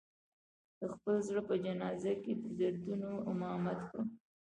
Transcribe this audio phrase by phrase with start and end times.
[0.79, 4.07] د خپل زړه په جنازه کې د دردونو امامت کړم